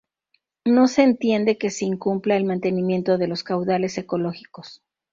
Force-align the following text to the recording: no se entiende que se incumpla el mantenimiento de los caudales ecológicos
no 0.65 0.87
se 0.87 1.03
entiende 1.03 1.59
que 1.59 1.69
se 1.69 1.85
incumpla 1.85 2.35
el 2.35 2.43
mantenimiento 2.43 3.19
de 3.19 3.27
los 3.27 3.43
caudales 3.43 3.99
ecológicos 3.99 4.81